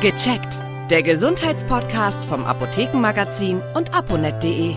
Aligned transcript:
Gecheckt. 0.00 0.58
Der 0.90 1.02
Gesundheitspodcast 1.02 2.26
vom 2.26 2.44
Apothekenmagazin 2.44 3.62
und 3.74 3.94
aponet.de. 3.94 4.76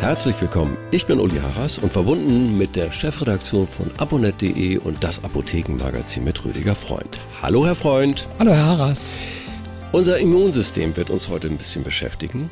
Herzlich 0.00 0.38
willkommen. 0.40 0.76
Ich 0.90 1.06
bin 1.06 1.18
Uli 1.18 1.38
Harras 1.38 1.78
und 1.78 1.92
verbunden 1.92 2.58
mit 2.58 2.76
der 2.76 2.92
Chefredaktion 2.92 3.66
von 3.66 3.90
aponet.de 3.96 4.76
und 4.78 5.02
das 5.02 5.24
Apothekenmagazin 5.24 6.24
mit 6.24 6.44
Rüdiger 6.44 6.74
Freund. 6.74 7.18
Hallo, 7.40 7.64
Herr 7.64 7.74
Freund. 7.74 8.28
Hallo, 8.38 8.52
Herr 8.52 8.66
Harras. 8.66 9.16
Unser 9.92 10.18
Immunsystem 10.18 10.94
wird 10.96 11.08
uns 11.08 11.30
heute 11.30 11.46
ein 11.46 11.56
bisschen 11.56 11.82
beschäftigen. 11.82 12.50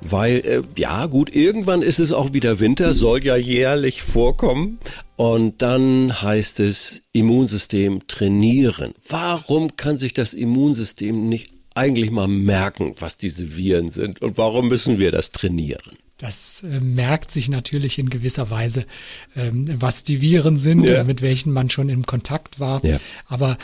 Weil, 0.00 0.36
äh, 0.38 0.62
ja 0.76 1.06
gut, 1.06 1.34
irgendwann 1.34 1.82
ist 1.82 1.98
es 1.98 2.12
auch 2.12 2.32
wieder 2.32 2.60
Winter, 2.60 2.94
soll 2.94 3.24
ja 3.24 3.36
jährlich 3.36 4.02
vorkommen. 4.02 4.78
Und 5.16 5.62
dann 5.62 6.22
heißt 6.22 6.60
es 6.60 7.02
Immunsystem 7.12 8.06
trainieren. 8.06 8.94
Warum 9.08 9.76
kann 9.76 9.96
sich 9.96 10.12
das 10.12 10.34
Immunsystem 10.34 11.28
nicht 11.28 11.50
eigentlich 11.74 12.10
mal 12.10 12.28
merken, 12.28 12.94
was 12.98 13.16
diese 13.16 13.56
Viren 13.56 13.90
sind? 13.90 14.22
Und 14.22 14.38
warum 14.38 14.68
müssen 14.68 14.98
wir 14.98 15.12
das 15.12 15.32
trainieren? 15.32 15.96
Das 16.18 16.62
äh, 16.62 16.80
merkt 16.80 17.32
sich 17.32 17.48
natürlich 17.48 17.98
in 17.98 18.08
gewisser 18.08 18.48
Weise, 18.50 18.86
ähm, 19.34 19.68
was 19.80 20.04
die 20.04 20.20
Viren 20.20 20.56
sind 20.56 20.84
ja. 20.84 21.00
und 21.00 21.08
mit 21.08 21.22
welchen 21.22 21.52
man 21.52 21.70
schon 21.70 21.88
in 21.88 22.06
Kontakt 22.06 22.60
war. 22.60 22.84
Ja. 22.84 23.00
Aber 23.26 23.58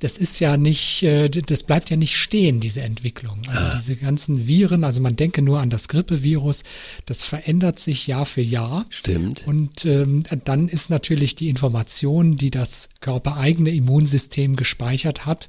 das 0.00 0.18
ist 0.18 0.40
ja 0.40 0.56
nicht, 0.56 1.02
äh, 1.02 1.28
das 1.28 1.62
bleibt 1.62 1.90
ja 1.90 1.96
nicht 1.96 2.16
stehen, 2.16 2.60
diese 2.60 2.82
Entwicklung. 2.82 3.40
Also 3.48 3.66
diese 3.74 3.96
ganzen 3.96 4.46
Viren, 4.46 4.84
also 4.84 5.00
man 5.00 5.16
denke 5.16 5.42
nur 5.42 5.60
an 5.60 5.70
das 5.70 5.88
Grippevirus, 5.88 6.62
das 7.06 7.22
verändert 7.22 7.78
sich 7.78 8.06
Jahr 8.06 8.26
für 8.26 8.42
Jahr. 8.42 8.86
Stimmt. 8.90 9.46
Und 9.46 9.84
ähm, 9.84 10.22
dann 10.44 10.68
ist 10.68 10.90
natürlich 10.90 11.34
die 11.34 11.48
Information, 11.48 12.36
die 12.36 12.50
das 12.50 12.88
körpereigene 13.00 13.70
Immunsystem 13.70 14.56
gespeichert 14.56 15.26
hat, 15.26 15.48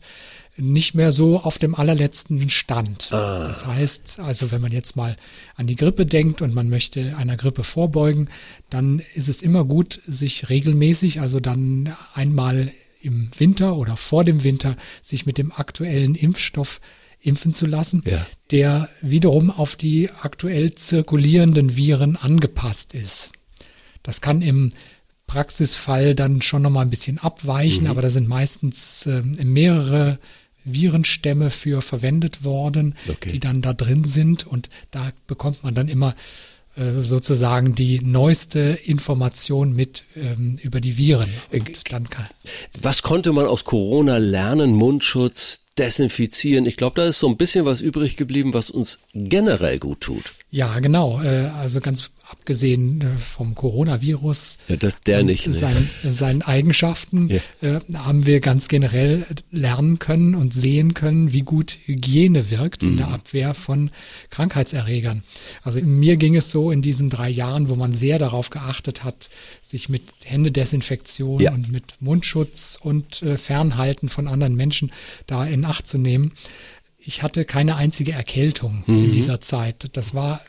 nicht 0.57 0.93
mehr 0.93 1.11
so 1.11 1.39
auf 1.39 1.57
dem 1.57 1.73
allerletzten 1.73 2.49
Stand. 2.49 3.13
Ah. 3.13 3.45
Das 3.47 3.65
heißt, 3.65 4.19
also 4.19 4.51
wenn 4.51 4.61
man 4.61 4.71
jetzt 4.71 4.95
mal 4.95 5.15
an 5.55 5.67
die 5.67 5.75
Grippe 5.75 6.05
denkt 6.05 6.41
und 6.41 6.53
man 6.53 6.69
möchte 6.69 7.15
einer 7.15 7.37
Grippe 7.37 7.63
vorbeugen, 7.63 8.29
dann 8.69 9.01
ist 9.13 9.29
es 9.29 9.41
immer 9.41 9.63
gut, 9.63 10.01
sich 10.05 10.49
regelmäßig, 10.49 11.21
also 11.21 11.39
dann 11.39 11.95
einmal 12.13 12.71
im 13.01 13.31
Winter 13.37 13.77
oder 13.77 13.97
vor 13.97 14.23
dem 14.23 14.43
Winter 14.43 14.75
sich 15.01 15.25
mit 15.25 15.37
dem 15.37 15.51
aktuellen 15.51 16.15
Impfstoff 16.15 16.81
impfen 17.21 17.53
zu 17.53 17.65
lassen, 17.65 18.03
ja. 18.05 18.25
der 18.51 18.89
wiederum 19.01 19.51
auf 19.51 19.75
die 19.75 20.09
aktuell 20.09 20.75
zirkulierenden 20.75 21.75
Viren 21.75 22.15
angepasst 22.15 22.93
ist. 22.93 23.31
Das 24.03 24.21
kann 24.21 24.41
im 24.41 24.71
Praxisfall 25.27 26.15
dann 26.15 26.41
schon 26.41 26.61
nochmal 26.61 26.85
ein 26.85 26.89
bisschen 26.89 27.19
abweichen, 27.19 27.83
mhm. 27.83 27.91
aber 27.91 28.01
da 28.01 28.09
sind 28.09 28.27
meistens 28.27 29.05
äh, 29.05 29.21
mehrere 29.21 30.17
Virenstämme 30.63 31.49
für 31.49 31.81
verwendet 31.81 32.43
worden, 32.43 32.95
okay. 33.07 33.31
die 33.31 33.39
dann 33.39 33.61
da 33.61 33.73
drin 33.73 34.05
sind 34.05 34.47
und 34.47 34.69
da 34.91 35.11
bekommt 35.27 35.63
man 35.63 35.75
dann 35.75 35.87
immer 35.87 36.15
sozusagen 37.01 37.75
die 37.75 37.99
neueste 37.99 38.59
Information 38.59 39.73
mit 39.73 40.05
ähm, 40.15 40.57
über 40.61 40.81
die 40.81 40.97
Viren. 40.97 41.29
Äh, 41.51 41.61
was 42.81 43.01
konnte 43.01 43.33
man 43.33 43.45
aus 43.45 43.65
Corona 43.65 44.17
lernen? 44.17 44.71
Mundschutz, 44.71 45.61
desinfizieren. 45.77 46.65
Ich 46.65 46.77
glaube, 46.77 47.01
da 47.01 47.07
ist 47.07 47.19
so 47.19 47.27
ein 47.27 47.37
bisschen 47.37 47.65
was 47.65 47.81
übrig 47.81 48.17
geblieben, 48.17 48.53
was 48.53 48.69
uns 48.69 48.99
generell 49.13 49.79
gut 49.79 50.01
tut. 50.01 50.33
Ja, 50.51 50.79
genau. 50.79 51.21
Äh, 51.21 51.47
also 51.47 51.79
ganz 51.79 52.11
abgesehen 52.29 53.01
äh, 53.01 53.17
vom 53.17 53.55
Coronavirus 53.55 54.59
ja, 54.67 54.75
das, 54.75 55.01
der 55.01 55.23
nicht, 55.23 55.47
ne? 55.47 55.53
seinen, 55.53 55.89
seinen 56.03 56.41
Eigenschaften, 56.41 57.29
ja. 57.29 57.39
Äh, 57.61 57.79
haben 57.93 58.25
wir 58.25 58.39
ganz 58.39 58.67
generell 58.67 59.25
lernen 59.51 59.99
können 59.99 60.35
und 60.35 60.53
sehen 60.53 60.93
können, 60.93 61.33
wie 61.33 61.41
gut 61.41 61.77
Hygiene 61.85 62.49
wirkt 62.51 62.83
mhm. 62.83 62.89
in 62.89 62.97
der. 62.97 63.09
Abwehr 63.09 63.55
von 63.55 63.89
Krankheitserregern. 64.29 65.23
Also 65.63 65.81
mir 65.81 66.17
ging 66.17 66.35
es 66.35 66.51
so 66.51 66.69
in 66.69 66.83
diesen 66.83 67.09
drei 67.09 67.29
Jahren, 67.29 67.67
wo 67.67 67.75
man 67.75 67.93
sehr 67.93 68.19
darauf 68.19 68.51
geachtet 68.51 69.03
hat, 69.03 69.29
sich 69.63 69.89
mit 69.89 70.03
Händedesinfektion 70.23 71.39
ja. 71.39 71.51
und 71.51 71.71
mit 71.71 71.95
Mundschutz 71.99 72.77
und 72.79 73.25
Fernhalten 73.35 74.09
von 74.09 74.27
anderen 74.27 74.55
Menschen 74.55 74.91
da 75.25 75.43
in 75.43 75.65
Acht 75.65 75.87
zu 75.87 75.97
nehmen 75.97 76.33
ich 76.99 77.23
hatte 77.23 77.45
keine 77.45 77.75
einzige 77.75 78.11
Erkältung 78.11 78.83
mhm. 78.85 79.05
in 79.05 79.11
dieser 79.13 79.41
Zeit. 79.41 79.89
Das 79.93 80.13
war 80.13 80.41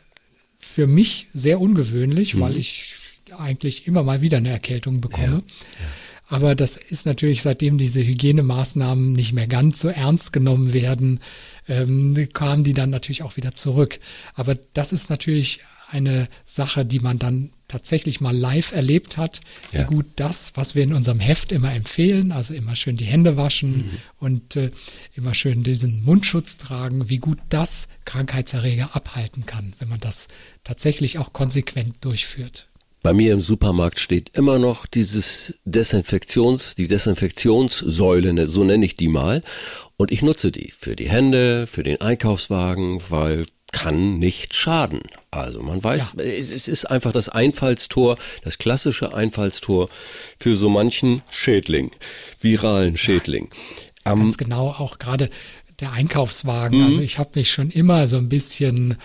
für 0.61 0.87
mich 0.87 1.27
sehr 1.33 1.59
ungewöhnlich, 1.59 2.35
mhm. 2.35 2.39
weil 2.41 2.57
ich 2.57 2.99
eigentlich 3.37 3.87
immer 3.87 4.03
mal 4.03 4.21
wieder 4.21 4.37
eine 4.37 4.49
Erkältung 4.49 5.01
bekomme. 5.01 5.27
Ja. 5.27 5.33
Ja. 5.37 5.87
Aber 6.27 6.55
das 6.55 6.77
ist 6.77 7.05
natürlich, 7.05 7.41
seitdem 7.41 7.77
diese 7.77 8.01
Hygienemaßnahmen 8.01 9.11
nicht 9.11 9.33
mehr 9.33 9.47
ganz 9.47 9.81
so 9.81 9.89
ernst 9.89 10.31
genommen 10.31 10.71
werden, 10.71 11.19
ähm, 11.67 12.15
kamen 12.31 12.63
die 12.63 12.73
dann 12.73 12.89
natürlich 12.89 13.23
auch 13.23 13.35
wieder 13.35 13.53
zurück. 13.53 13.99
Aber 14.33 14.55
das 14.73 14.93
ist 14.93 15.09
natürlich 15.09 15.59
eine 15.89 16.29
Sache, 16.45 16.85
die 16.85 17.01
man 17.01 17.19
dann 17.19 17.51
tatsächlich 17.71 18.19
mal 18.19 18.35
live 18.35 18.73
erlebt 18.73 19.17
hat, 19.17 19.39
ja. 19.71 19.81
wie 19.81 19.85
gut 19.85 20.05
das, 20.17 20.51
was 20.55 20.75
wir 20.75 20.83
in 20.83 20.93
unserem 20.93 21.21
Heft 21.21 21.51
immer 21.51 21.73
empfehlen, 21.73 22.31
also 22.33 22.53
immer 22.53 22.75
schön 22.75 22.97
die 22.97 23.05
Hände 23.05 23.37
waschen 23.37 23.77
mhm. 23.77 23.91
und 24.19 24.55
äh, 24.57 24.71
immer 25.15 25.33
schön 25.33 25.63
diesen 25.63 26.03
Mundschutz 26.03 26.57
tragen, 26.57 27.09
wie 27.09 27.19
gut 27.19 27.39
das 27.49 27.87
Krankheitserreger 28.03 28.93
abhalten 28.93 29.45
kann, 29.45 29.73
wenn 29.79 29.87
man 29.87 30.01
das 30.01 30.27
tatsächlich 30.63 31.17
auch 31.17 31.31
konsequent 31.31 32.03
durchführt. 32.03 32.67
Bei 33.03 33.13
mir 33.13 33.33
im 33.33 33.41
Supermarkt 33.41 33.99
steht 33.99 34.37
immer 34.37 34.59
noch 34.59 34.85
dieses 34.85 35.61
Desinfektions, 35.65 36.75
die 36.75 36.87
Desinfektionssäule, 36.87 38.33
ne, 38.33 38.47
so 38.47 38.63
nenne 38.63 38.85
ich 38.85 38.95
die 38.95 39.07
mal. 39.07 39.41
Und 39.97 40.11
ich 40.11 40.21
nutze 40.21 40.51
die 40.51 40.71
für 40.77 40.95
die 40.95 41.09
Hände, 41.09 41.65
für 41.67 41.81
den 41.81 41.99
Einkaufswagen, 41.99 43.01
weil 43.09 43.45
kann 43.71 44.17
nicht 44.17 44.53
schaden. 44.53 44.99
Also 45.31 45.61
man 45.61 45.83
weiß, 45.83 46.13
ja. 46.17 46.23
es 46.23 46.67
ist 46.67 46.85
einfach 46.85 47.11
das 47.11 47.29
Einfallstor, 47.29 48.17
das 48.43 48.57
klassische 48.57 49.13
Einfallstor 49.13 49.89
für 50.37 50.57
so 50.57 50.69
manchen 50.69 51.21
Schädling, 51.31 51.91
viralen 52.39 52.97
Schädling. 52.97 53.49
Ja, 54.05 54.15
ganz 54.15 54.37
genau, 54.37 54.69
auch 54.69 54.97
gerade 54.97 55.29
der 55.79 55.91
Einkaufswagen. 55.91 56.79
Mhm. 56.79 56.85
Also 56.85 57.01
ich 57.01 57.17
habe 57.17 57.31
mich 57.35 57.51
schon 57.51 57.69
immer 57.69 58.07
so 58.07 58.17
ein 58.17 58.29
bisschen 58.29 58.97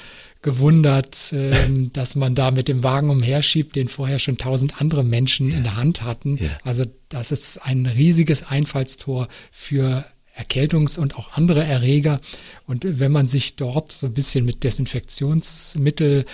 gewundert, 0.42 1.32
äh, 1.32 1.52
dass 1.92 2.14
man 2.14 2.34
da 2.34 2.50
mit 2.50 2.68
dem 2.68 2.82
Wagen 2.82 3.10
umherschiebt, 3.10 3.76
den 3.76 3.88
vorher 3.88 4.18
schon 4.18 4.36
tausend 4.36 4.80
andere 4.80 5.04
Menschen 5.04 5.50
ja. 5.50 5.56
in 5.56 5.62
der 5.64 5.76
Hand 5.76 6.02
hatten. 6.02 6.38
Ja. 6.38 6.50
Also 6.62 6.84
das 7.08 7.32
ist 7.32 7.58
ein 7.58 7.86
riesiges 7.86 8.46
Einfallstor 8.46 9.28
für 9.50 10.04
Erkältungs- 10.36 10.98
und 10.98 11.16
auch 11.16 11.32
andere 11.32 11.64
Erreger. 11.64 12.20
Und 12.66 12.84
wenn 12.84 13.12
man 13.12 13.26
sich 13.26 13.56
dort 13.56 13.92
so 13.92 14.06
ein 14.06 14.12
bisschen 14.12 14.44
mit 14.44 14.64
Desinfektionsmittel 14.64 16.26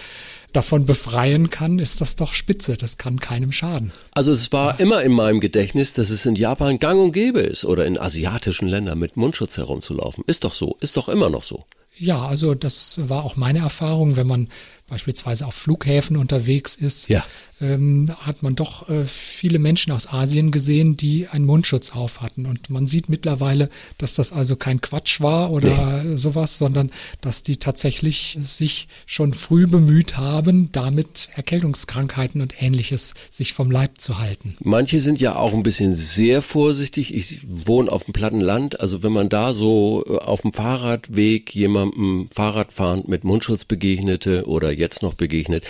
davon 0.52 0.86
befreien 0.86 1.50
kann, 1.50 1.78
ist 1.78 2.00
das 2.00 2.16
doch 2.16 2.32
spitze. 2.32 2.76
Das 2.76 2.98
kann 2.98 3.20
keinem 3.20 3.52
schaden. 3.52 3.92
Also 4.14 4.32
es 4.32 4.52
war 4.52 4.74
ja. 4.74 4.76
immer 4.80 5.02
in 5.02 5.12
meinem 5.12 5.40
Gedächtnis, 5.40 5.94
dass 5.94 6.10
es 6.10 6.26
in 6.26 6.36
Japan 6.36 6.78
gang 6.78 7.00
und 7.00 7.12
gäbe 7.12 7.40
ist 7.40 7.64
oder 7.64 7.86
in 7.86 7.98
asiatischen 7.98 8.68
Ländern 8.68 8.98
mit 8.98 9.16
Mundschutz 9.16 9.56
herumzulaufen. 9.56 10.24
Ist 10.26 10.44
doch 10.44 10.54
so, 10.54 10.76
ist 10.80 10.96
doch 10.96 11.08
immer 11.08 11.30
noch 11.30 11.44
so. 11.44 11.64
Ja, 11.96 12.26
also 12.26 12.54
das 12.54 13.00
war 13.08 13.24
auch 13.24 13.36
meine 13.36 13.60
Erfahrung, 13.60 14.16
wenn 14.16 14.26
man 14.26 14.48
beispielsweise 14.92 15.46
auf 15.46 15.54
Flughäfen 15.54 16.18
unterwegs 16.18 16.76
ist, 16.76 17.08
ja. 17.08 17.24
ähm, 17.62 18.14
hat 18.20 18.42
man 18.42 18.56
doch 18.56 18.90
äh, 18.90 19.06
viele 19.06 19.58
Menschen 19.58 19.90
aus 19.90 20.06
Asien 20.06 20.50
gesehen, 20.50 20.98
die 20.98 21.28
einen 21.28 21.46
Mundschutz 21.46 21.92
auf 21.92 22.20
hatten. 22.20 22.44
Und 22.44 22.68
man 22.68 22.86
sieht 22.86 23.08
mittlerweile, 23.08 23.70
dass 23.96 24.16
das 24.16 24.34
also 24.34 24.54
kein 24.54 24.82
Quatsch 24.82 25.22
war 25.22 25.50
oder 25.50 26.02
nee. 26.04 26.18
sowas, 26.18 26.58
sondern 26.58 26.90
dass 27.22 27.42
die 27.42 27.56
tatsächlich 27.56 28.36
sich 28.42 28.86
schon 29.06 29.32
früh 29.32 29.66
bemüht 29.66 30.18
haben, 30.18 30.68
damit 30.72 31.30
Erkältungskrankheiten 31.36 32.42
und 32.42 32.62
ähnliches 32.62 33.14
sich 33.30 33.54
vom 33.54 33.70
Leib 33.70 33.98
zu 33.98 34.18
halten. 34.18 34.56
Manche 34.60 35.00
sind 35.00 35.20
ja 35.20 35.36
auch 35.36 35.54
ein 35.54 35.62
bisschen 35.62 35.94
sehr 35.94 36.42
vorsichtig. 36.42 37.14
Ich 37.14 37.38
wohne 37.48 37.90
auf 37.90 38.04
dem 38.04 38.12
platten 38.12 38.42
Land. 38.42 38.78
Also 38.80 39.02
wenn 39.02 39.12
man 39.12 39.30
da 39.30 39.54
so 39.54 40.04
äh, 40.06 40.18
auf 40.18 40.42
dem 40.42 40.52
Fahrradweg 40.52 41.54
jemandem 41.54 42.28
Fahrradfahrend 42.28 43.08
mit 43.08 43.24
Mundschutz 43.24 43.64
begegnete 43.64 44.46
oder 44.46 44.70
jetzt 44.82 45.02
noch 45.02 45.14
begegnet. 45.14 45.64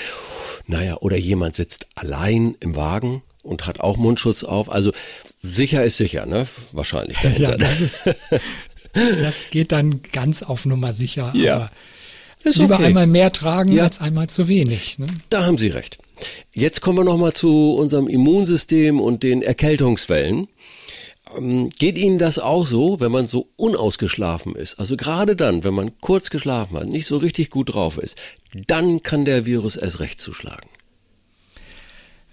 Naja, 0.66 0.96
oder 0.96 1.16
jemand 1.16 1.54
sitzt 1.54 1.86
allein 1.94 2.56
im 2.60 2.74
Wagen 2.74 3.22
und 3.42 3.66
hat 3.66 3.80
auch 3.80 3.96
Mundschutz 3.96 4.42
auf. 4.42 4.70
Also 4.70 4.92
sicher 5.42 5.84
ist 5.84 5.96
sicher, 5.96 6.26
ne? 6.26 6.46
Wahrscheinlich. 6.72 7.18
Ja, 7.38 7.56
das 7.56 7.80
ist, 7.80 7.98
das 8.92 9.46
geht 9.50 9.72
dann 9.72 10.02
ganz 10.12 10.42
auf 10.42 10.64
Nummer 10.64 10.92
sicher. 10.92 11.32
Ja. 11.34 11.56
Aber 11.56 11.70
lieber 12.44 12.76
okay. 12.76 12.86
einmal 12.86 13.06
mehr 13.06 13.32
tragen 13.32 13.72
ja. 13.72 13.84
als 13.84 14.00
einmal 14.00 14.28
zu 14.28 14.48
wenig. 14.48 14.98
Ne? 14.98 15.06
Da 15.28 15.44
haben 15.44 15.58
Sie 15.58 15.68
recht. 15.68 15.98
Jetzt 16.54 16.80
kommen 16.80 16.98
wir 16.98 17.04
nochmal 17.04 17.32
zu 17.32 17.74
unserem 17.74 18.08
Immunsystem 18.08 19.00
und 19.00 19.22
den 19.22 19.42
Erkältungswellen. 19.42 20.48
Ähm, 21.36 21.70
geht 21.70 21.96
Ihnen 21.96 22.18
das 22.18 22.38
auch 22.38 22.66
so, 22.66 23.00
wenn 23.00 23.12
man 23.12 23.26
so 23.26 23.48
unausgeschlafen 23.56 24.54
ist? 24.54 24.78
Also 24.78 24.96
gerade 24.96 25.36
dann, 25.36 25.64
wenn 25.64 25.74
man 25.74 25.98
kurz 26.00 26.30
geschlafen 26.30 26.76
hat, 26.76 26.86
nicht 26.86 27.06
so 27.06 27.16
richtig 27.16 27.50
gut 27.50 27.74
drauf 27.74 27.98
ist, 27.98 28.16
dann 28.66 29.02
kann 29.02 29.24
der 29.24 29.44
Virus 29.46 29.76
erst 29.76 30.00
recht 30.00 30.20
zuschlagen. 30.20 30.68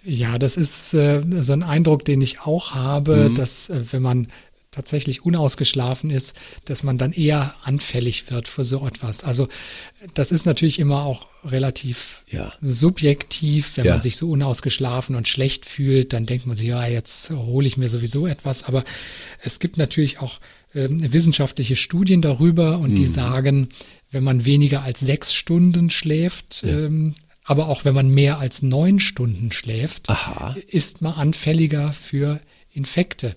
Ja, 0.04 0.40
das 0.40 0.56
ist 0.56 0.94
äh, 0.94 1.22
so 1.42 1.54
ein 1.54 1.64
Eindruck, 1.64 2.06
den 2.06 2.22
ich 2.22 2.42
auch 2.42 2.74
habe, 2.74 3.30
mhm. 3.30 3.36
dass 3.36 3.70
äh, 3.70 3.84
wenn 3.92 4.02
man 4.02 4.28
tatsächlich 4.80 5.26
unausgeschlafen 5.26 6.10
ist, 6.10 6.36
dass 6.64 6.84
man 6.84 6.98
dann 6.98 7.12
eher 7.12 7.54
anfällig 7.64 8.32
wird 8.32 8.48
für 8.48 8.64
so 8.64 8.88
etwas. 8.88 9.26
Also 9.26 9.50
das 10.14 10.32
ist 10.32 10.46
natürlich 10.46 10.80
immer 10.80 11.04
auch 11.04 11.26
relativ 11.44 12.24
ja. 12.32 12.54
subjektiv. 12.62 13.76
Wenn 13.76 13.86
Ja. 13.86 13.92
man 13.94 14.02
sich 14.02 14.16
so 14.16 14.30
unausgeschlafen 14.32 15.16
und 15.18 15.28
schlecht 15.28 15.66
fühlt, 15.66 16.14
dann 16.14 16.26
denkt 16.26 16.46
man 16.46 16.56
sich, 16.56 16.68
ja, 16.68 16.88
jetzt 16.88 17.30
hole 17.32 17.68
ich 17.68 17.76
mir 17.76 17.90
sowieso 17.90 18.26
etwas. 18.26 18.64
Aber 18.64 18.86
es 19.44 19.60
gibt 19.60 19.78
natürlich 19.78 20.20
auch 20.20 20.40
ähm, 20.74 21.12
wissenschaftliche 21.12 21.76
Studien 21.76 22.22
darüber 22.22 22.78
und 22.80 22.92
Mhm. 22.92 22.96
die 22.96 23.06
sagen, 23.06 23.70
wenn 24.12 24.24
man 24.24 24.46
weniger 24.46 24.84
als 24.84 25.00
sechs 25.02 25.34
Stunden 25.34 25.90
schläft, 25.90 26.64
ähm, 26.64 27.16
aber 27.44 27.68
auch 27.68 27.84
wenn 27.84 27.96
man 27.96 28.10
mehr 28.10 28.38
als 28.38 28.62
neun 28.62 29.00
Stunden 29.00 29.52
schläft, 29.52 30.10
Aha. 30.10 30.56
ist 30.68 31.02
man 31.02 31.14
anfälliger 31.16 31.92
für 31.92 32.40
Infekte. 32.80 33.36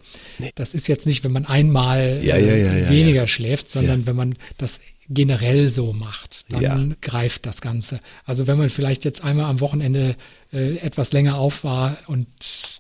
Das 0.54 0.74
ist 0.74 0.86
jetzt 0.88 1.06
nicht, 1.06 1.24
wenn 1.24 1.32
man 1.32 1.46
einmal 1.46 2.20
Ja, 2.22 2.36
ja, 2.36 2.54
ja, 2.54 2.88
weniger 2.88 3.26
schläft, 3.26 3.68
sondern 3.68 4.06
wenn 4.06 4.16
man 4.16 4.34
das 4.58 4.80
generell 5.08 5.68
so 5.68 5.92
macht, 5.92 6.44
dann 6.48 6.96
greift 7.00 7.44
das 7.44 7.60
Ganze. 7.60 8.00
Also 8.24 8.46
wenn 8.46 8.56
man 8.56 8.70
vielleicht 8.70 9.04
jetzt 9.04 9.22
einmal 9.24 9.46
am 9.46 9.60
Wochenende 9.60 10.16
äh, 10.52 10.76
etwas 10.78 11.12
länger 11.12 11.36
auf 11.36 11.64
war 11.64 11.96
und 12.06 12.26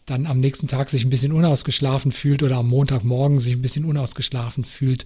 dann 0.06 0.26
am 0.26 0.40
nächsten 0.40 0.68
Tag 0.68 0.88
sich 0.88 1.04
ein 1.04 1.10
bisschen 1.10 1.32
unausgeschlafen 1.32 2.12
fühlt 2.12 2.42
oder 2.42 2.56
am 2.56 2.68
Montagmorgen 2.68 3.40
sich 3.40 3.52
ein 3.54 3.62
bisschen 3.62 3.84
unausgeschlafen 3.84 4.64
fühlt, 4.64 5.04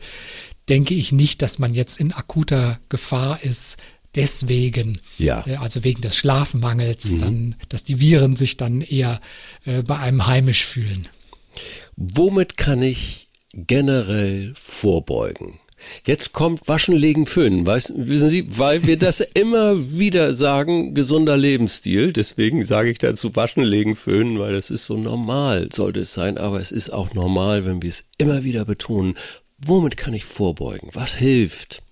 denke 0.68 0.94
ich 0.94 1.10
nicht, 1.10 1.42
dass 1.42 1.58
man 1.58 1.74
jetzt 1.74 2.00
in 2.00 2.12
akuter 2.12 2.78
Gefahr 2.88 3.42
ist, 3.42 3.76
deswegen, 4.14 5.00
Ja. 5.18 5.44
äh, 5.46 5.56
also 5.56 5.84
wegen 5.84 6.00
des 6.02 6.16
Schlafmangels, 6.16 7.16
dann, 7.18 7.54
dass 7.68 7.84
die 7.84 8.00
Viren 8.00 8.36
sich 8.36 8.56
dann 8.56 8.80
eher 8.82 9.20
äh, 9.64 9.82
bei 9.82 9.98
einem 9.98 10.26
heimisch 10.26 10.64
fühlen. 10.64 11.08
Womit 11.96 12.56
kann 12.56 12.82
ich 12.82 13.28
generell 13.52 14.52
vorbeugen? 14.56 15.60
Jetzt 16.06 16.32
kommt 16.32 16.66
Waschen, 16.68 16.94
Legen, 16.94 17.26
Föhnen, 17.26 17.66
weißt, 17.66 17.92
wissen 17.96 18.28
Sie, 18.28 18.46
weil 18.58 18.86
wir 18.86 18.98
das 18.98 19.20
immer 19.34 19.92
wieder 19.92 20.32
sagen, 20.34 20.94
gesunder 20.94 21.36
Lebensstil. 21.36 22.12
Deswegen 22.12 22.64
sage 22.64 22.90
ich 22.90 22.98
dazu 22.98 23.36
Waschen, 23.36 23.62
Legen, 23.62 23.94
Föhnen, 23.94 24.38
weil 24.38 24.52
das 24.52 24.70
ist 24.70 24.86
so 24.86 24.96
normal, 24.96 25.68
sollte 25.72 26.00
es 26.00 26.14
sein. 26.14 26.38
Aber 26.38 26.60
es 26.60 26.72
ist 26.72 26.92
auch 26.92 27.12
normal, 27.14 27.66
wenn 27.66 27.82
wir 27.82 27.90
es 27.90 28.04
immer 28.18 28.44
wieder 28.44 28.64
betonen. 28.64 29.16
Womit 29.58 29.96
kann 29.96 30.14
ich 30.14 30.24
vorbeugen? 30.24 30.90
Was 30.92 31.16
hilft? 31.16 31.82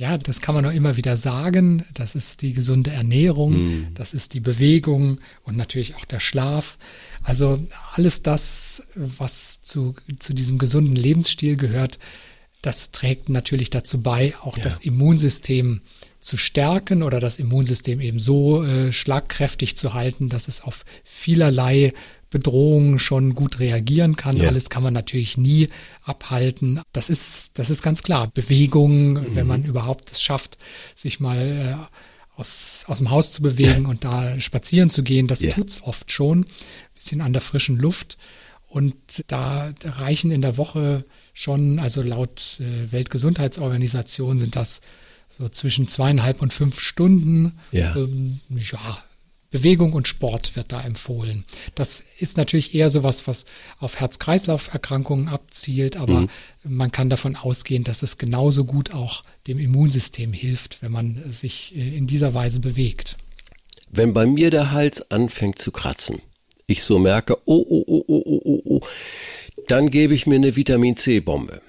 Ja, 0.00 0.16
das 0.16 0.40
kann 0.40 0.54
man 0.54 0.64
auch 0.64 0.72
immer 0.72 0.96
wieder 0.96 1.14
sagen. 1.18 1.84
Das 1.92 2.14
ist 2.14 2.40
die 2.40 2.54
gesunde 2.54 2.90
Ernährung, 2.90 3.88
das 3.92 4.14
ist 4.14 4.32
die 4.32 4.40
Bewegung 4.40 5.20
und 5.44 5.58
natürlich 5.58 5.94
auch 5.96 6.06
der 6.06 6.20
Schlaf. 6.20 6.78
Also 7.22 7.62
alles 7.92 8.22
das, 8.22 8.88
was 8.94 9.60
zu, 9.62 9.94
zu 10.18 10.32
diesem 10.32 10.56
gesunden 10.56 10.96
Lebensstil 10.96 11.56
gehört, 11.58 11.98
das 12.62 12.92
trägt 12.92 13.28
natürlich 13.28 13.68
dazu 13.68 14.02
bei, 14.02 14.32
auch 14.40 14.56
Ja. 14.56 14.64
das 14.64 14.78
Immunsystem 14.78 15.82
zu 16.18 16.38
stärken 16.38 17.02
oder 17.02 17.20
das 17.20 17.38
Immunsystem 17.38 18.00
eben 18.00 18.18
so 18.18 18.64
äh, 18.64 18.92
schlagkräftig 18.92 19.76
zu 19.76 19.92
halten, 19.92 20.30
dass 20.30 20.48
es 20.48 20.62
auf 20.62 20.86
vielerlei 21.04 21.92
Bedrohungen 22.30 22.98
schon 22.98 23.34
gut 23.34 23.58
reagieren 23.58 24.16
kann. 24.16 24.36
Ja. 24.36 24.48
Alles 24.48 24.70
kann 24.70 24.82
man 24.82 24.94
natürlich 24.94 25.36
nie 25.36 25.68
abhalten. 26.04 26.80
Das 26.92 27.10
ist, 27.10 27.58
das 27.58 27.70
ist 27.70 27.82
ganz 27.82 28.02
klar. 28.02 28.28
Bewegung, 28.32 29.12
Mhm. 29.14 29.34
wenn 29.34 29.46
man 29.46 29.64
überhaupt 29.64 30.12
es 30.12 30.22
schafft, 30.22 30.56
sich 30.94 31.20
mal 31.20 31.36
äh, 31.86 32.38
aus, 32.40 32.84
aus 32.86 32.98
dem 32.98 33.10
Haus 33.10 33.32
zu 33.32 33.42
bewegen 33.42 33.86
und 33.86 34.04
da 34.04 34.38
spazieren 34.40 34.90
zu 34.90 35.02
gehen, 35.02 35.26
das 35.26 35.40
Ja. 35.40 35.52
tut's 35.52 35.82
oft 35.82 36.10
schon. 36.12 36.46
Bisschen 36.94 37.20
an 37.20 37.32
der 37.32 37.42
frischen 37.42 37.78
Luft. 37.78 38.16
Und 38.68 38.94
da 39.26 39.74
reichen 39.82 40.30
in 40.30 40.42
der 40.42 40.56
Woche 40.56 41.04
schon, 41.34 41.80
also 41.80 42.02
laut 42.02 42.58
äh, 42.60 42.92
Weltgesundheitsorganisation 42.92 44.38
sind 44.38 44.54
das 44.56 44.80
so 45.36 45.48
zwischen 45.48 45.88
zweieinhalb 45.88 46.40
und 46.40 46.52
fünf 46.52 46.80
Stunden. 46.80 47.58
Ja. 47.72 47.94
Ähm, 47.96 48.40
ja, 48.50 48.98
Bewegung 49.50 49.92
und 49.94 50.06
Sport 50.06 50.54
wird 50.54 50.72
da 50.72 50.80
empfohlen. 50.80 51.44
Das 51.74 52.04
ist 52.18 52.36
natürlich 52.36 52.74
eher 52.74 52.88
sowas, 52.88 53.26
was 53.26 53.46
auf 53.78 53.98
Herz-Kreislauf-Erkrankungen 53.98 55.28
abzielt, 55.28 55.96
aber 55.96 56.28
man 56.62 56.92
kann 56.92 57.10
davon 57.10 57.34
ausgehen, 57.34 57.82
dass 57.82 58.02
es 58.02 58.16
genauso 58.16 58.64
gut 58.64 58.94
auch 58.94 59.24
dem 59.48 59.58
Immunsystem 59.58 60.32
hilft, 60.32 60.82
wenn 60.82 60.92
man 60.92 61.20
sich 61.32 61.74
äh, 61.74 61.96
in 61.96 62.06
dieser 62.06 62.32
Weise 62.32 62.60
bewegt. 62.60 63.16
Wenn 63.90 64.12
bei 64.12 64.24
mir 64.24 64.50
der 64.50 64.70
Hals 64.70 65.10
anfängt 65.10 65.58
zu 65.58 65.72
kratzen, 65.72 66.20
ich 66.68 66.84
so 66.84 67.00
merke, 67.00 67.36
oh, 67.46 67.64
oh, 67.68 67.84
oh, 67.86 68.04
oh, 68.06 68.22
oh, 68.24 68.40
oh, 68.44 68.62
oh, 68.64 68.80
dann 69.66 69.90
gebe 69.90 70.14
ich 70.14 70.26
mir 70.26 70.36
eine 70.36 70.54
Vitamin 70.54 70.96
C-Bombe. 70.96 71.60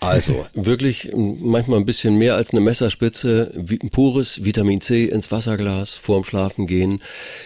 Also 0.00 0.46
wirklich 0.54 1.10
manchmal 1.14 1.80
ein 1.80 1.86
bisschen 1.86 2.16
mehr 2.18 2.36
als 2.36 2.50
eine 2.50 2.60
Messerspitze, 2.60 3.52
wie- 3.56 3.78
pures 3.78 4.44
Vitamin 4.44 4.80
C 4.80 5.06
ins 5.06 5.32
Wasserglas 5.32 5.94
vorm 5.94 6.22
Schlafen 6.22 6.66
gehen. 6.66 7.02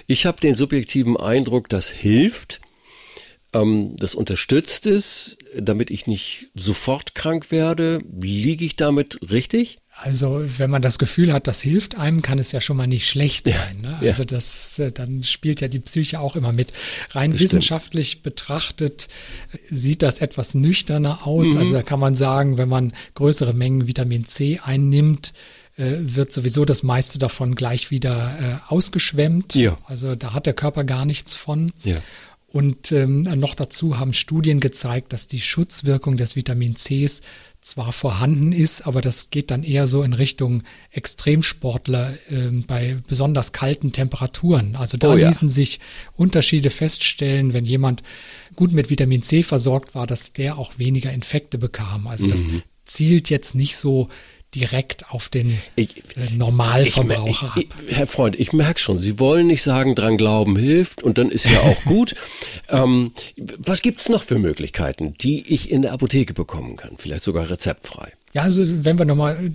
Ich 0.07 0.27
habe 0.27 0.41
den 0.41 0.55
subjektiven 0.55 1.17
Eindruck, 1.17 1.71
das 1.71 1.89
hilft, 1.89 2.61
ähm, 3.55 3.97
das 3.97 4.15
unterstützt 4.15 4.85
es, 4.87 5.39
damit 5.59 5.91
ich 5.91 6.07
nicht 6.07 6.49
sofort 6.55 7.15
krank 7.15 7.51
werde. 7.51 8.03
Liege 8.21 8.67
ich 8.67 8.77
damit 8.77 9.19
richtig? 9.31 9.79
Also 10.03 10.43
wenn 10.59 10.69
man 10.69 10.83
das 10.83 10.99
Gefühl 10.99 11.33
hat, 11.33 11.47
das 11.47 11.61
hilft 11.61 11.97
einem, 11.97 12.23
kann 12.23 12.41
es 12.41 12.51
ja 12.51 12.61
schon 12.61 12.77
mal 12.77 12.89
nicht 12.89 13.07
schlecht 13.09 13.47
sein. 13.47 13.79
Ne? 13.83 13.99
ja. 14.01 14.09
Also 14.09 14.25
das, 14.25 14.79
äh, 14.81 14.91
dann 14.91 15.23
spielt 15.23 15.61
ja 15.61 15.69
die 15.69 15.79
Psyche 15.79 16.19
auch 16.19 16.35
immer 16.35 16.53
mit. 16.53 16.73
Rein 17.11 17.31
Bestimmt. 17.31 17.51
wissenschaftlich 17.51 18.23
betrachtet 18.23 19.09
äh, 19.53 19.59
sieht 19.71 20.03
das 20.03 20.21
etwas 20.21 20.55
nüchterner 20.55 21.25
aus. 21.25 21.47
Mhm. 21.47 21.57
Also 21.59 21.73
da 21.75 21.83
kann 21.83 22.01
man 22.01 22.17
sagen, 22.17 22.59
wenn 22.59 22.69
man 22.69 22.93
größere 23.15 23.55
Mengen 23.55 23.87
Vitamin 23.87 24.27
C 24.27 24.59
einnimmt, 24.63 25.33
äh, 25.77 25.93
wird 26.01 26.33
sowieso 26.33 26.65
das 26.65 26.83
meiste 26.83 27.19
davon 27.19 27.55
gleich 27.55 27.93
wieder 27.93 28.63
ausgeschwemmt. 28.69 29.55
Ja. 29.55 29.79
Also 29.85 30.17
da 30.17 30.33
hat 30.33 30.47
der 30.47 30.55
Körper 30.55 30.83
gar 30.83 31.05
nichts 31.05 31.35
von. 31.35 31.73
Ja. 31.85 31.97
Und 32.49 32.93
ähm, 32.93 33.23
noch 33.23 33.55
dazu 33.55 33.99
haben 33.99 34.13
Studien 34.13 34.61
gezeigt, 34.61 35.15
dass 35.15 35.27
die 35.27 35.41
Schutzwirkung 35.41 36.19
des 36.19 36.37
Vitamin 36.37 36.75
Cs 36.75 37.23
zwar 37.63 37.93
vorhanden 37.93 38.53
ist, 38.53 38.83
aber 38.89 39.01
das 39.01 39.31
geht 39.31 39.51
dann 39.53 39.63
eher 39.63 39.87
so 39.87 40.03
in 40.03 40.13
Richtung 40.15 40.65
Extremsportler 40.91 42.13
ähm, 42.29 42.65
bei 42.67 42.99
besonders 43.07 43.53
kalten 43.53 43.93
Temperaturen. 43.93 44.75
Also 44.77 44.99
da 44.99 45.13
Oh 45.13 45.17
ja. 45.17 45.29
ließen 45.29 45.49
sich 45.49 45.79
Unterschiede 46.17 46.71
feststellen, 46.71 47.53
wenn 47.55 47.65
jemand 47.65 48.03
gut 48.57 48.73
mit 48.73 48.91
Vitamin 48.91 49.23
C 49.23 49.43
versorgt 49.45 49.95
war, 49.95 50.07
dass 50.09 50.33
der 50.33 50.59
auch 50.59 50.79
weniger 50.79 51.13
Infekte 51.13 51.57
bekam. 51.57 52.09
Also 52.09 52.27
das 52.27 52.41
Mhm. 52.49 52.63
zielt 52.85 53.31
jetzt 53.31 53.55
nicht 53.55 53.77
so 53.77 54.09
direkt 54.55 55.11
auf 55.11 55.29
den 55.29 55.59
Ich- 55.77 55.97
äh, 56.17 56.35
Normalverbraucher 56.37 57.53
ich, 57.57 57.67
ab. 57.71 57.77
ich, 57.89 57.97
Herr 57.97 58.07
Freund, 58.07 58.39
ich 58.39 58.53
merke 58.53 58.81
schon, 58.81 58.99
Sie 58.99 59.19
wollen 59.19 59.47
nicht 59.47 59.63
sagen, 59.63 59.95
dran 59.95 60.17
glauben 60.17 60.57
hilft 60.57 61.03
und 61.03 61.19
dann 61.19 61.31
ist 61.31 61.47
ja 61.47 61.61
auch 61.61 61.83
gut. 61.85 62.15
ähm, 62.69 63.13
was 63.59 63.83
gibt's 63.83 64.09
noch 64.09 64.23
für 64.23 64.39
Möglichkeiten, 64.39 65.15
die 65.21 65.53
ich 65.55 65.71
in 65.71 65.83
der 65.83 65.93
Apotheke 65.93 66.35
bekommen 66.35 66.77
kann? 66.77 66.97
Vielleicht 66.99 67.25
sogar 67.25 67.49
rezeptfrei. 67.51 68.13
Ja, 68.33 68.43
also 68.43 68.63
wenn 68.85 68.99
wir 68.99 69.05
nochmal 69.05 69.51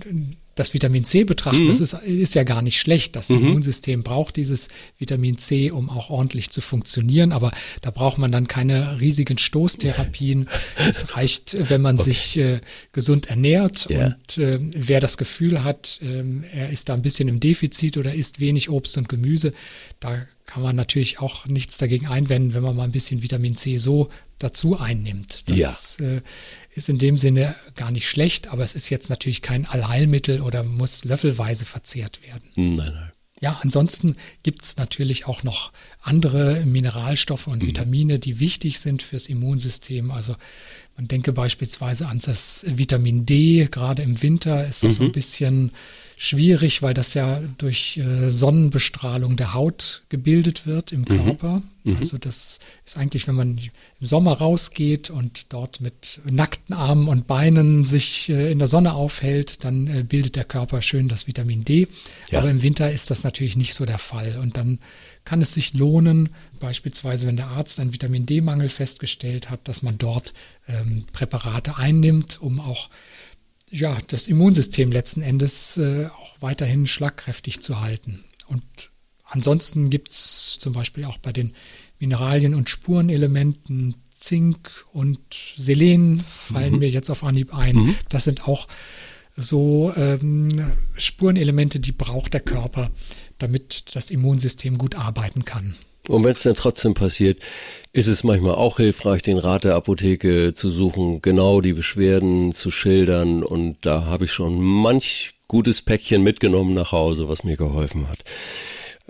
das 0.58 0.74
Vitamin 0.74 1.04
C 1.04 1.24
betrachten, 1.24 1.68
das 1.68 1.80
ist, 1.80 1.92
ist 1.92 2.34
ja 2.34 2.42
gar 2.42 2.62
nicht 2.62 2.80
schlecht. 2.80 3.14
Das 3.16 3.30
Immunsystem 3.30 4.02
braucht 4.02 4.36
dieses 4.36 4.68
Vitamin 4.98 5.38
C, 5.38 5.70
um 5.70 5.88
auch 5.90 6.10
ordentlich 6.10 6.50
zu 6.50 6.60
funktionieren, 6.60 7.32
aber 7.32 7.52
da 7.80 7.90
braucht 7.90 8.18
man 8.18 8.32
dann 8.32 8.48
keine 8.48 9.00
riesigen 9.00 9.38
Stoßtherapien. 9.38 10.48
es 10.88 11.14
reicht, 11.16 11.56
wenn 11.70 11.80
man 11.82 11.98
sich 11.98 12.36
äh, 12.38 12.60
gesund 12.92 13.30
ernährt 13.30 13.86
Ja. 13.90 14.06
und 14.06 14.38
äh, 14.38 14.58
wer 14.60 15.00
das 15.00 15.16
Gefühl 15.16 15.62
hat, 15.64 16.00
ähm, 16.02 16.44
er 16.52 16.70
ist 16.70 16.88
da 16.88 16.94
ein 16.94 17.02
bisschen 17.02 17.28
im 17.28 17.40
Defizit 17.40 17.96
oder 17.96 18.14
isst 18.14 18.40
wenig 18.40 18.68
Obst 18.70 18.98
und 18.98 19.08
Gemüse, 19.08 19.52
da 20.00 20.26
kann 20.46 20.62
man 20.62 20.74
natürlich 20.76 21.20
auch 21.20 21.46
nichts 21.46 21.76
dagegen 21.78 22.06
einwenden, 22.06 22.54
wenn 22.54 22.62
man 22.62 22.74
mal 22.74 22.84
ein 22.84 22.92
bisschen 22.92 23.22
Vitamin 23.22 23.54
C 23.54 23.76
so 23.76 24.08
dazu 24.38 24.78
einnimmt. 24.78 25.44
Das 25.48 25.98
äh, 26.00 26.20
ist 26.74 26.88
in 26.88 26.98
dem 26.98 27.18
Sinne 27.18 27.54
gar 27.74 27.90
nicht 27.90 28.08
schlecht, 28.08 28.48
aber 28.48 28.62
es 28.62 28.74
ist 28.74 28.90
jetzt 28.90 29.10
natürlich 29.10 29.42
kein 29.42 29.66
Allheilmittel 29.66 30.40
oder 30.40 30.62
muss 30.62 31.04
löffelweise 31.04 31.64
verzehrt 31.64 32.22
werden. 32.22 32.48
Hm, 32.54 32.74
Nein, 32.76 32.92
nein. 32.94 33.12
Ja, 33.40 33.60
ansonsten 33.62 34.16
gibt's 34.42 34.76
natürlich 34.78 35.26
auch 35.26 35.44
noch 35.44 35.72
andere 36.02 36.64
Mineralstoffe 36.66 37.46
und 37.46 37.64
Vitamine, 37.64 38.18
die 38.18 38.40
wichtig 38.40 38.80
sind 38.80 39.00
fürs 39.00 39.28
Immunsystem. 39.28 40.10
Also 40.10 40.34
man 40.98 41.06
denke 41.06 41.32
beispielsweise 41.32 42.08
an 42.08 42.20
das 42.22 42.66
Vitamin 42.68 43.24
D. 43.24 43.68
Gerade 43.70 44.02
im 44.02 44.20
Winter 44.20 44.66
ist 44.66 44.82
das 44.82 44.96
so 44.96 45.04
ein 45.04 45.12
bisschen 45.12 45.70
schwierig, 46.16 46.82
weil 46.82 46.92
das 46.92 47.14
ja 47.14 47.40
durch 47.56 47.98
äh, 47.98 48.28
Sonnenbestrahlung 48.28 49.36
der 49.36 49.54
Haut 49.54 50.02
gebildet 50.08 50.66
wird 50.66 50.90
im 50.90 51.04
Körper. 51.04 51.62
Also 52.00 52.18
das 52.18 52.58
ist 52.84 52.96
eigentlich, 52.96 53.28
wenn 53.28 53.36
man 53.36 53.60
im 54.00 54.06
Sommer 54.06 54.32
rausgeht 54.32 55.08
und 55.08 55.52
dort 55.52 55.80
mit 55.80 56.20
nackten 56.28 56.74
Armen 56.74 57.08
und 57.08 57.28
Beinen 57.28 57.84
sich 57.84 58.28
äh, 58.28 58.50
in 58.50 58.58
der 58.58 58.68
Sonne 58.68 58.94
aufhält, 58.94 59.64
dann 59.64 59.86
äh, 59.86 60.02
bildet 60.02 60.34
der 60.34 60.44
Körper 60.44 60.82
schön 60.82 61.08
das 61.08 61.28
Vitamin 61.28 61.64
D. 61.64 61.86
Ja. 62.30 62.40
Aber 62.40 62.50
im 62.50 62.62
Winter 62.62 62.90
ist 62.90 63.10
das 63.10 63.22
natürlich 63.22 63.56
nicht 63.56 63.74
so 63.74 63.86
der 63.86 63.98
Fall. 63.98 64.38
Und 64.42 64.56
dann 64.56 64.80
kann 65.24 65.40
es 65.42 65.54
sich 65.54 65.74
lohnen, 65.74 66.30
beispielsweise 66.58 67.26
wenn 67.26 67.36
der 67.36 67.48
Arzt 67.48 67.80
einen 67.80 67.92
Vitamin 67.92 68.26
D-Mangel 68.26 68.68
festgestellt 68.68 69.50
hat, 69.50 69.66
dass 69.68 69.82
man 69.82 69.98
dort 69.98 70.34
ähm, 70.66 71.06
Präparate 71.12 71.76
einnimmt, 71.76 72.40
um 72.40 72.60
auch 72.60 72.90
ja, 73.70 73.98
das 74.08 74.28
Immunsystem 74.28 74.92
letzten 74.92 75.22
Endes 75.22 75.76
äh, 75.76 76.06
auch 76.06 76.36
weiterhin 76.40 76.86
schlagkräftig 76.86 77.60
zu 77.60 77.80
halten. 77.80 78.24
Und 78.46 78.62
ansonsten 79.24 79.90
gibt 79.90 80.10
es 80.10 80.56
zum 80.58 80.72
Beispiel 80.72 81.04
auch 81.04 81.18
bei 81.18 81.32
den 81.32 81.52
Mineralien 81.98 82.54
und 82.54 82.68
Spurenelementen 82.70 83.96
Zink 84.10 84.84
und 84.92 85.20
Selen 85.32 86.24
fallen 86.28 86.74
mhm. 86.74 86.78
mir 86.80 86.90
jetzt 86.90 87.10
auf 87.10 87.22
Anhieb 87.22 87.54
ein. 87.54 87.76
Mhm. 87.76 87.94
Das 88.08 88.24
sind 88.24 88.48
auch 88.48 88.66
so 89.36 89.92
ähm, 89.96 90.72
Spurenelemente, 90.96 91.78
die 91.78 91.92
braucht 91.92 92.34
der 92.34 92.40
Körper, 92.40 92.90
damit 93.38 93.94
das 93.94 94.10
Immunsystem 94.10 94.78
gut 94.78 94.96
arbeiten 94.96 95.44
kann. 95.44 95.76
Und 96.08 96.24
wenn 96.24 96.32
es 96.32 96.42
dann 96.42 96.56
trotzdem 96.56 96.94
passiert, 96.94 97.42
ist 97.92 98.06
es 98.06 98.24
manchmal 98.24 98.54
auch 98.54 98.78
hilfreich, 98.78 99.22
den 99.22 99.38
Rat 99.38 99.64
der 99.64 99.74
Apotheke 99.74 100.52
zu 100.52 100.70
suchen, 100.70 101.22
genau 101.22 101.60
die 101.60 101.74
Beschwerden 101.74 102.52
zu 102.52 102.70
schildern. 102.70 103.42
Und 103.42 103.76
da 103.82 104.06
habe 104.06 104.24
ich 104.24 104.32
schon 104.32 104.60
manch 104.60 105.34
gutes 105.48 105.82
Päckchen 105.82 106.22
mitgenommen 106.22 106.74
nach 106.74 106.92
Hause, 106.92 107.28
was 107.28 107.44
mir 107.44 107.56
geholfen 107.56 108.08
hat. 108.08 108.18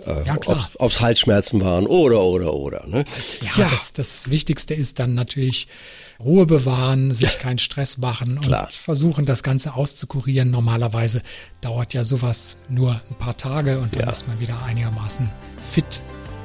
Äh, 0.05 0.25
ja, 0.25 0.37
klar. 0.37 0.69
Ob 0.77 0.91
es 0.91 1.01
Halsschmerzen 1.01 1.61
waren 1.61 1.85
oder, 1.85 2.21
oder, 2.21 2.53
oder. 2.53 2.87
Ne? 2.87 3.03
Ja, 3.41 3.63
ja. 3.63 3.69
Das, 3.69 3.91
das 3.93 4.29
Wichtigste 4.29 4.73
ist 4.73 4.99
dann 4.99 5.13
natürlich 5.13 5.67
Ruhe 6.19 6.45
bewahren, 6.45 7.13
sich 7.13 7.33
ja. 7.33 7.39
keinen 7.39 7.59
Stress 7.59 7.97
machen 7.97 8.39
klar. 8.41 8.63
und 8.63 8.73
versuchen, 8.73 9.25
das 9.25 9.43
Ganze 9.43 9.73
auszukurieren. 9.73 10.51
Normalerweise 10.51 11.21
dauert 11.61 11.93
ja 11.93 12.03
sowas 12.03 12.57
nur 12.69 13.01
ein 13.09 13.15
paar 13.17 13.37
Tage 13.37 13.79
und 13.79 13.95
dann 13.95 14.05
ja. 14.05 14.11
ist 14.11 14.27
man 14.27 14.39
wieder 14.39 14.63
einigermaßen 14.63 15.29
fit 15.61 16.01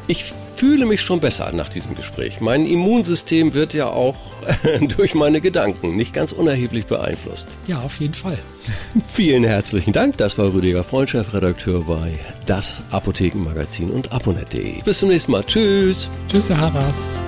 ich 0.06 0.25
fühle 0.25 0.87
mich 0.87 1.00
schon 1.00 1.20
besser 1.20 1.50
nach 1.52 1.68
diesem 1.68 1.94
Gespräch. 1.94 2.40
Mein 2.40 2.66
Immunsystem 2.66 3.54
wird 3.54 3.75
ja 3.75 3.87
auch 3.88 4.16
durch 4.96 5.14
meine 5.14 5.40
Gedanken 5.40 5.96
nicht 5.96 6.12
ganz 6.12 6.32
unerheblich 6.32 6.87
beeinflusst. 6.87 7.49
Ja, 7.66 7.80
auf 7.80 8.00
jeden 8.00 8.14
Fall. 8.14 8.38
Vielen 9.06 9.44
herzlichen 9.44 9.92
Dank. 9.92 10.16
Das 10.18 10.38
war 10.38 10.52
Rüdiger 10.52 10.84
Freund, 10.84 11.11
Chefredakteur 11.11 11.84
bei 11.84 12.18
Das 12.46 12.82
Apothekenmagazin 12.90 13.90
und 13.90 14.12
aponet.de. 14.12 14.82
Bis 14.82 14.99
zum 14.99 15.08
nächsten 15.08 15.32
Mal. 15.32 15.44
Tschüss. 15.44 16.11
Tschüss, 16.28 16.49
Herr 16.49 16.58
Harras. 16.58 17.23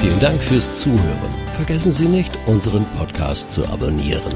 Vielen 0.00 0.20
Dank 0.20 0.42
fürs 0.42 0.80
Zuhören. 0.80 1.44
Vergessen 1.54 1.92
Sie 1.92 2.06
nicht, 2.06 2.32
unseren 2.46 2.84
Podcast 2.96 3.54
zu 3.54 3.64
abonnieren. 3.66 4.34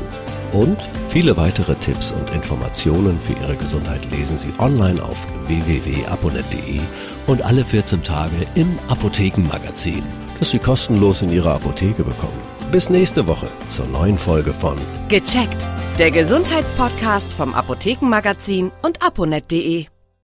Und 0.53 0.79
viele 1.09 1.37
weitere 1.37 1.75
Tipps 1.75 2.13
und 2.13 2.31
Informationen 2.35 3.21
für 3.21 3.35
Ihre 3.35 3.57
Gesundheit 3.57 4.01
lesen 4.11 4.39
Sie 4.39 4.53
online 4.59 5.03
auf 5.03 5.27
www.aponet.de 5.47 6.81
und 7.27 7.43
alle 7.43 7.65
14 7.65 8.03
Tage 8.03 8.37
im 8.55 8.79
Apothekenmagazin, 8.89 10.03
das 10.39 10.51
Sie 10.51 10.59
kostenlos 10.59 11.23
in 11.23 11.31
Ihrer 11.31 11.55
Apotheke 11.55 12.03
bekommen. 12.03 12.41
Bis 12.73 12.91
nächste 12.91 13.27
Woche 13.27 13.49
zur 13.67 13.87
neuen 13.87 14.19
Folge 14.19 14.53
von 14.53 14.79
Gecheckt, 15.09 15.67
der 15.99 16.11
Gesundheitspodcast 16.11 17.33
vom 17.33 17.55
Apothekenmagazin 17.55 18.71
und 18.83 19.03
aponet.de. 19.03 19.87